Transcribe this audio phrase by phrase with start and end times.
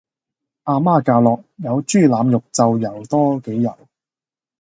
[0.63, 3.77] 阿媽教落有豬腩肉就游多幾游